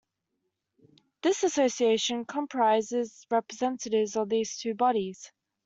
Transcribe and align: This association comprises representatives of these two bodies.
This 1.21 1.43
association 1.43 2.25
comprises 2.25 3.27
representatives 3.29 4.15
of 4.15 4.29
these 4.29 4.57
two 4.57 4.73
bodies. 4.73 5.31